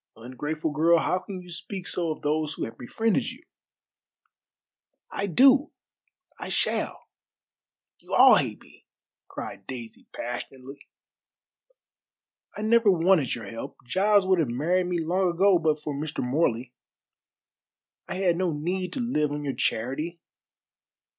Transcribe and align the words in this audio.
Ungrateful 0.15 0.71
girl, 0.71 0.97
how 0.97 1.19
can 1.19 1.43
you 1.43 1.49
speak 1.51 1.85
so 1.87 2.09
of 2.09 2.23
those 2.23 2.55
who 2.55 2.65
have 2.65 2.75
befriended 2.75 3.29
you?" 3.29 3.43
"I 5.11 5.27
do. 5.27 5.73
I 6.39 6.49
shall. 6.49 7.03
You 7.99 8.15
all 8.15 8.33
hate 8.37 8.61
me!" 8.63 8.87
cried 9.27 9.67
Daisy 9.67 10.07
passionately. 10.11 10.87
"I 12.57 12.63
never 12.63 12.89
wanted 12.89 13.35
your 13.35 13.45
help. 13.45 13.77
Giles 13.85 14.25
would 14.25 14.39
have 14.39 14.49
married 14.49 14.87
me 14.87 14.99
long 14.99 15.29
ago 15.35 15.59
but 15.59 15.79
for 15.79 15.93
Mr. 15.93 16.23
Morley. 16.23 16.73
I 18.07 18.15
had 18.15 18.37
no 18.37 18.51
need 18.53 18.93
to 18.93 18.99
live 18.99 19.31
on 19.31 19.43
your 19.43 19.53
charity. 19.53 20.19